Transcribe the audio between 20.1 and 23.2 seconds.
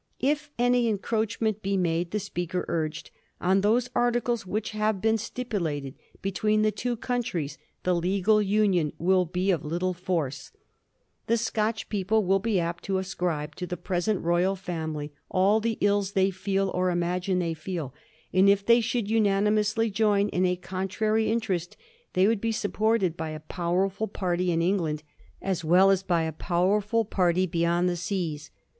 in a contrary interest they would be supported